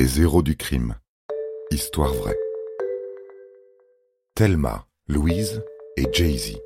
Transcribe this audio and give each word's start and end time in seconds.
Les 0.00 0.20
héros 0.20 0.42
du 0.42 0.56
crime. 0.56 0.94
Histoire 1.72 2.14
vraie. 2.14 2.38
Thelma, 4.36 4.86
Louise 5.08 5.60
et 5.96 6.04
Jay-Z. 6.12 6.56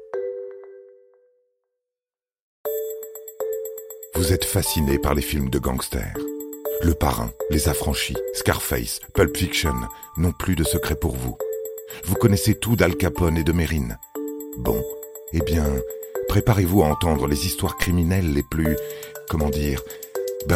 Vous 4.16 4.34
êtes 4.34 4.44
fasciné 4.44 4.98
par 4.98 5.14
les 5.14 5.22
films 5.22 5.48
de 5.48 5.58
gangsters. 5.58 6.14
Le 6.82 6.92
Parrain, 6.92 7.30
Les 7.48 7.70
Affranchis, 7.70 8.18
Scarface, 8.34 9.00
Pulp 9.14 9.34
Fiction 9.34 9.76
n'ont 10.18 10.32
plus 10.32 10.54
de 10.54 10.62
secret 10.62 10.96
pour 10.96 11.16
vous. 11.16 11.38
Vous 12.04 12.16
connaissez 12.16 12.54
tout 12.54 12.76
d'Al 12.76 12.96
Capone 12.96 13.38
et 13.38 13.44
de 13.44 13.52
Mérine. 13.52 13.98
Bon, 14.58 14.84
eh 15.32 15.40
bien, 15.40 15.64
préparez-vous 16.28 16.82
à 16.82 16.88
entendre 16.88 17.26
les 17.28 17.46
histoires 17.46 17.78
criminelles 17.78 18.34
les 18.34 18.44
plus, 18.50 18.76
comment 19.30 19.48
dire, 19.48 19.82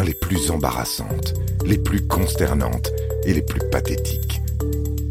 les 0.03 0.13
plus 0.13 0.51
embarrassantes, 0.51 1.33
les 1.65 1.77
plus 1.77 2.05
consternantes 2.07 2.91
et 3.25 3.33
les 3.33 3.41
plus 3.41 3.61
pathétiques. 3.69 4.41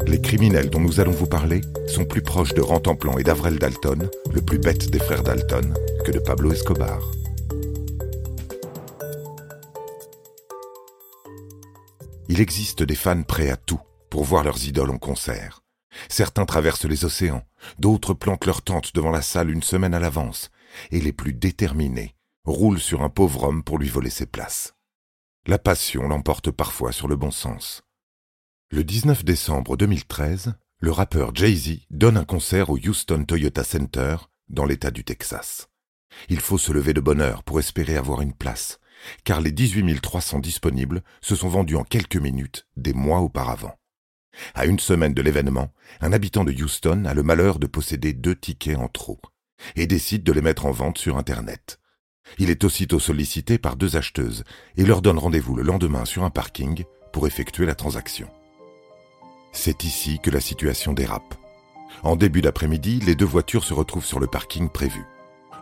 Les 0.05 0.21
criminels 0.21 0.69
dont 0.69 0.79
nous 0.79 0.99
allons 0.99 1.11
vous 1.11 1.27
parler 1.27 1.61
sont 1.87 2.05
plus 2.05 2.21
proches 2.21 2.53
de 2.53 2.61
Rantanplan 2.61 3.17
et 3.17 3.23
d'Avrel 3.23 3.59
Dalton, 3.59 4.09
le 4.33 4.41
plus 4.41 4.57
bête 4.57 4.89
des 4.89 4.99
frères 4.99 5.23
Dalton, 5.23 5.73
que 6.05 6.11
de 6.11 6.19
Pablo 6.19 6.51
Escobar. 6.51 6.99
Il 12.29 12.39
existe 12.41 12.83
des 12.83 12.95
fans 12.95 13.23
prêts 13.23 13.49
à 13.49 13.57
tout 13.57 13.79
pour 14.09 14.23
voir 14.23 14.43
leurs 14.43 14.65
idoles 14.65 14.91
en 14.91 14.97
concert. 14.97 15.63
Certains 16.09 16.45
traversent 16.45 16.85
les 16.85 17.03
océans, 17.05 17.43
d'autres 17.79 18.13
plantent 18.13 18.45
leur 18.45 18.61
tente 18.61 18.95
devant 18.95 19.11
la 19.11 19.21
salle 19.21 19.49
une 19.49 19.63
semaine 19.63 19.93
à 19.93 19.99
l'avance, 19.99 20.49
et 20.91 21.01
les 21.01 21.13
plus 21.13 21.33
déterminés 21.33 22.15
roulent 22.45 22.79
sur 22.79 23.01
un 23.01 23.09
pauvre 23.09 23.43
homme 23.43 23.63
pour 23.63 23.77
lui 23.77 23.89
voler 23.89 24.09
ses 24.09 24.25
places. 24.25 24.76
La 25.49 25.57
passion 25.57 26.09
l'emporte 26.09 26.51
parfois 26.51 26.91
sur 26.91 27.07
le 27.07 27.15
bon 27.15 27.31
sens. 27.31 27.81
Le 28.69 28.83
19 28.83 29.23
décembre 29.23 29.77
2013, 29.77 30.55
le 30.81 30.91
rappeur 30.91 31.33
Jay-Z 31.33 31.85
donne 31.89 32.17
un 32.17 32.25
concert 32.25 32.69
au 32.69 32.77
Houston 32.77 33.23
Toyota 33.23 33.63
Center 33.63 34.17
dans 34.49 34.65
l'État 34.65 34.91
du 34.91 35.05
Texas. 35.05 35.69
Il 36.27 36.41
faut 36.41 36.57
se 36.57 36.73
lever 36.73 36.93
de 36.93 36.99
bonne 36.99 37.21
heure 37.21 37.43
pour 37.43 37.59
espérer 37.59 37.95
avoir 37.95 38.19
une 38.19 38.33
place, 38.33 38.81
car 39.23 39.39
les 39.39 39.53
18 39.53 40.01
300 40.01 40.39
disponibles 40.39 41.01
se 41.21 41.37
sont 41.37 41.47
vendus 41.47 41.77
en 41.77 41.85
quelques 41.85 42.17
minutes 42.17 42.67
des 42.75 42.91
mois 42.91 43.21
auparavant. 43.21 43.79
À 44.53 44.65
une 44.65 44.79
semaine 44.79 45.13
de 45.13 45.21
l'événement, 45.21 45.71
un 46.01 46.11
habitant 46.11 46.43
de 46.43 46.51
Houston 46.51 47.05
a 47.05 47.13
le 47.13 47.23
malheur 47.23 47.59
de 47.59 47.67
posséder 47.67 48.11
deux 48.11 48.35
tickets 48.35 48.77
en 48.77 48.89
trop 48.89 49.21
et 49.77 49.87
décide 49.87 50.23
de 50.23 50.33
les 50.33 50.41
mettre 50.41 50.65
en 50.65 50.71
vente 50.71 50.97
sur 50.97 51.17
Internet. 51.17 51.79
Il 52.37 52.49
est 52.49 52.63
aussitôt 52.63 52.99
sollicité 52.99 53.57
par 53.57 53.75
deux 53.75 53.95
acheteuses 53.95 54.43
et 54.75 54.85
leur 54.85 55.01
donne 55.01 55.17
rendez-vous 55.17 55.55
le 55.55 55.63
lendemain 55.63 56.05
sur 56.05 56.23
un 56.23 56.29
parking 56.29 56.83
pour 57.11 57.27
effectuer 57.27 57.65
la 57.65 57.75
transaction. 57.75 58.27
C'est 59.51 59.83
ici 59.83 60.19
que 60.21 60.29
la 60.29 60.39
situation 60.39 60.93
dérape. 60.93 61.35
En 62.03 62.15
début 62.15 62.41
d'après-midi, 62.41 62.99
les 62.99 63.15
deux 63.15 63.25
voitures 63.25 63.63
se 63.63 63.73
retrouvent 63.73 64.05
sur 64.05 64.19
le 64.19 64.27
parking 64.27 64.69
prévu. 64.69 65.03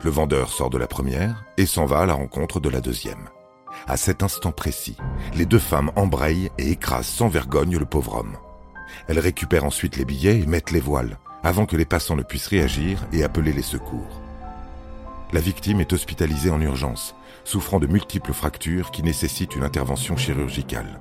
Le 0.04 0.10
vendeur 0.10 0.52
sort 0.52 0.70
de 0.70 0.78
la 0.78 0.88
première 0.88 1.46
et 1.58 1.66
s'en 1.66 1.86
va 1.86 2.00
à 2.00 2.06
la 2.06 2.14
rencontre 2.14 2.60
de 2.60 2.70
la 2.70 2.82
deuxième. 2.82 3.30
À 3.88 3.98
cet 3.98 4.24
instant 4.24 4.52
précis, 4.52 4.98
les 5.36 5.46
deux 5.46 5.60
femmes 5.60 5.92
embrayent 5.96 6.50
et 6.58 6.72
écrasent 6.72 7.08
sans 7.08 7.30
vergogne 7.30 7.78
le 7.78 7.86
pauvre 7.86 8.16
homme. 8.16 8.38
Elles 9.08 9.20
récupèrent 9.20 9.66
ensuite 9.66 9.98
les 9.98 10.06
billets 10.06 10.40
et 10.40 10.46
mettent 10.46 10.72
les 10.72 10.80
voiles, 10.80 11.18
avant 11.44 11.66
que 11.66 11.78
les 11.78 11.86
passants 11.86 12.16
ne 12.16 12.24
puissent 12.24 12.48
réagir 12.48 13.06
et 13.14 13.24
appeler 13.24 13.54
les 13.54 13.62
secours. 13.62 14.25
La 15.34 15.42
victime 15.42 15.82
est 15.82 15.92
hospitalisée 15.92 16.52
en 16.52 16.62
urgence, 16.62 17.16
souffrant 17.44 17.80
de 17.80 17.88
multiples 17.88 18.34
fractures 18.34 18.92
qui 18.92 19.04
nécessitent 19.04 19.56
une 19.56 19.64
intervention 19.64 20.18
chirurgicale. 20.18 21.00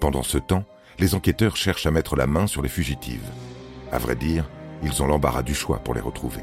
Pendant 0.00 0.22
ce 0.22 0.38
temps, 0.38 0.64
les 0.98 1.14
enquêteurs 1.14 1.56
cherchent 1.56 1.86
à 1.86 1.90
mettre 1.90 2.16
la 2.16 2.26
main 2.26 2.46
sur 2.46 2.62
les 2.62 2.68
fugitives. 2.68 3.28
À 3.92 3.98
vrai 3.98 4.16
dire, 4.16 4.48
ils 4.82 5.02
ont 5.02 5.06
l'embarras 5.06 5.42
du 5.42 5.54
choix 5.54 5.78
pour 5.78 5.94
les 5.94 6.00
retrouver. 6.00 6.42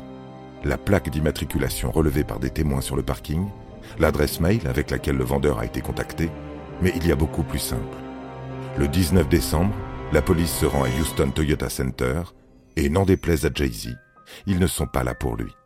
La 0.64 0.78
plaque 0.78 1.10
d'immatriculation 1.10 1.92
relevée 1.92 2.24
par 2.24 2.40
des 2.40 2.50
témoins 2.50 2.82
sur 2.82 2.96
le 2.96 3.04
parking, 3.04 3.48
l'adresse 4.00 4.40
mail 4.40 4.68
avec 4.68 4.92
laquelle 4.92 5.18
le 5.18 5.24
vendeur 5.24 5.60
a 5.60 5.66
été 5.66 5.82
contacté, 5.82 6.30
mais 6.82 6.94
il 6.96 7.08
y 7.08 7.12
a 7.12 7.16
beaucoup 7.16 7.44
plus 7.44 7.60
simple. 7.60 7.98
Le 8.78 8.88
19 8.88 9.28
décembre, 9.28 9.74
la 10.14 10.22
police 10.22 10.54
se 10.54 10.66
rend 10.66 10.84
à 10.84 10.90
Houston 10.90 11.32
Toyota 11.34 11.70
Center 11.70 12.22
et 12.76 12.90
n'en 12.90 13.06
déplaise 13.06 13.46
à 13.46 13.50
Jay-Z, 13.54 13.96
ils 14.46 14.60
ne 14.60 14.68
sont 14.68 14.88
pas 14.88 15.04
là 15.04 15.16
pour 15.16 15.36
lui. 15.36 15.57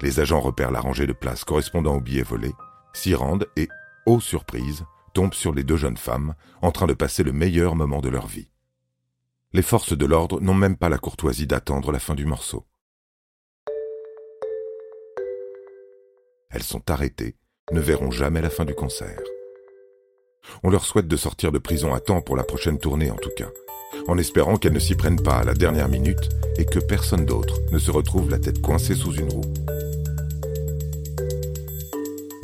Les 0.00 0.20
agents 0.20 0.40
repèrent 0.40 0.70
la 0.70 0.80
rangée 0.80 1.06
de 1.06 1.12
places 1.12 1.44
correspondant 1.44 1.96
au 1.96 2.00
billet 2.00 2.22
volé, 2.22 2.52
s'y 2.92 3.14
rendent 3.14 3.46
et, 3.56 3.68
ô 4.06 4.20
surprise, 4.20 4.84
tombent 5.14 5.34
sur 5.34 5.54
les 5.54 5.64
deux 5.64 5.76
jeunes 5.76 5.96
femmes 5.96 6.34
en 6.60 6.70
train 6.70 6.86
de 6.86 6.94
passer 6.94 7.22
le 7.22 7.32
meilleur 7.32 7.74
moment 7.74 8.00
de 8.00 8.08
leur 8.08 8.26
vie. 8.26 8.50
Les 9.52 9.62
forces 9.62 9.96
de 9.96 10.04
l'ordre 10.04 10.40
n'ont 10.40 10.54
même 10.54 10.76
pas 10.76 10.90
la 10.90 10.98
courtoisie 10.98 11.46
d'attendre 11.46 11.92
la 11.92 11.98
fin 11.98 12.14
du 12.14 12.26
morceau. 12.26 12.66
Elles 16.50 16.62
sont 16.62 16.90
arrêtées, 16.90 17.36
ne 17.72 17.80
verront 17.80 18.10
jamais 18.10 18.42
la 18.42 18.50
fin 18.50 18.64
du 18.64 18.74
concert. 18.74 19.20
On 20.62 20.70
leur 20.70 20.84
souhaite 20.84 21.08
de 21.08 21.16
sortir 21.16 21.52
de 21.52 21.58
prison 21.58 21.94
à 21.94 22.00
temps 22.00 22.20
pour 22.20 22.36
la 22.36 22.44
prochaine 22.44 22.78
tournée 22.78 23.10
en 23.10 23.16
tout 23.16 23.32
cas, 23.36 23.48
en 24.08 24.18
espérant 24.18 24.56
qu'elles 24.56 24.72
ne 24.72 24.78
s'y 24.78 24.94
prennent 24.94 25.22
pas 25.22 25.38
à 25.38 25.44
la 25.44 25.54
dernière 25.54 25.88
minute 25.88 26.28
et 26.58 26.64
que 26.64 26.78
personne 26.78 27.24
d'autre 27.24 27.58
ne 27.72 27.78
se 27.78 27.90
retrouve 27.90 28.30
la 28.30 28.38
tête 28.38 28.60
coincée 28.60 28.94
sous 28.94 29.14
une 29.14 29.32
roue. 29.32 29.75